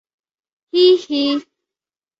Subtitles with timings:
[0.73, 1.21] হিহি।"